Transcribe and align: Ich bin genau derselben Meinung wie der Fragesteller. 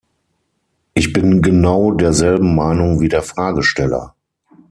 Ich 0.95 1.13
bin 1.13 1.43
genau 1.43 1.91
derselben 1.91 2.55
Meinung 2.55 3.01
wie 3.01 3.07
der 3.07 3.21
Fragesteller. 3.21 4.15